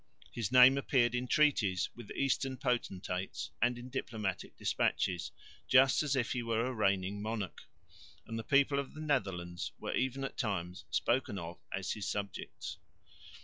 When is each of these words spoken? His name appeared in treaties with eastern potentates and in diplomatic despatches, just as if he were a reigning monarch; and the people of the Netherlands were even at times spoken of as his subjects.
His 0.33 0.51
name 0.51 0.79
appeared 0.79 1.13
in 1.13 1.27
treaties 1.27 1.87
with 1.95 2.09
eastern 2.15 2.57
potentates 2.57 3.51
and 3.61 3.77
in 3.77 3.89
diplomatic 3.91 4.57
despatches, 4.57 5.31
just 5.67 6.01
as 6.01 6.15
if 6.15 6.31
he 6.31 6.41
were 6.41 6.65
a 6.65 6.73
reigning 6.73 7.21
monarch; 7.21 7.61
and 8.25 8.39
the 8.39 8.43
people 8.43 8.79
of 8.79 8.95
the 8.95 8.99
Netherlands 9.01 9.73
were 9.77 9.93
even 9.93 10.23
at 10.23 10.37
times 10.39 10.85
spoken 10.89 11.37
of 11.37 11.59
as 11.71 11.91
his 11.93 12.09
subjects. 12.09 12.79